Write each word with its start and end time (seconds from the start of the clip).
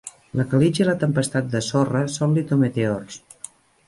La 0.39 0.43
calitja 0.53 0.81
i 0.85 0.85
la 0.87 0.95
tempestat 1.03 1.51
de 1.51 1.61
sorra 1.65 2.01
són 2.13 2.33
litometeors. 2.39 3.19